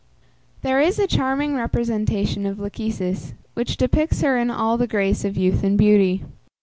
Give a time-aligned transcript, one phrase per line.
[0.63, 5.37] There is a charming representation of Lachesis, which depicts her in all the grace of
[5.37, 6.25] youth and beauty.